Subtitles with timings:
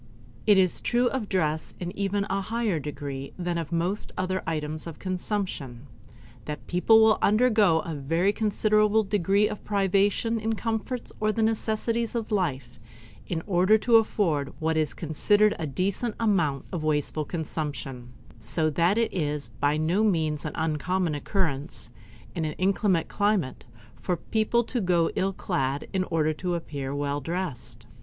[0.47, 4.87] It is true of dress in even a higher degree than of most other items
[4.87, 5.85] of consumption,
[6.45, 11.43] that people will undergo a very considerable degree of privation in the comforts or the
[11.43, 12.79] necessaries of life
[13.27, 18.97] in order to afford what is considered a decent amount of wasteful consumption; so that
[18.97, 21.91] it is by no means an uncommon occurrence,
[22.33, 23.65] in an inclement climate,
[23.97, 27.85] for people to go ill clad in order to appear well dressed.